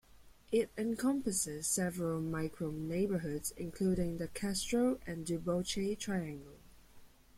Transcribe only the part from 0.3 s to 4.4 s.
It encompasses several micro neighborhoods including The